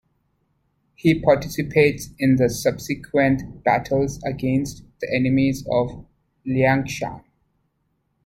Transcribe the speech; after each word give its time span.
He 0.95 1.21
participates 1.21 2.09
in 2.17 2.37
the 2.37 2.49
subsequent 2.49 3.63
battles 3.63 4.19
against 4.23 4.81
the 4.99 5.07
enemies 5.15 5.63
of 5.71 6.07
Liangshan. 6.43 7.23